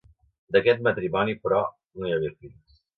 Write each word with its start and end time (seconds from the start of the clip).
D'aquest 0.55 0.81
matrimoni, 0.89 1.37
però, 1.47 1.63
no 2.01 2.11
hi 2.13 2.19
hagué 2.19 2.37
fills. 2.37 2.87